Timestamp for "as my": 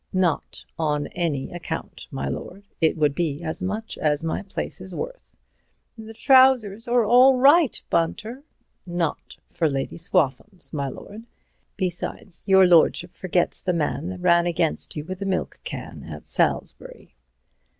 3.99-4.41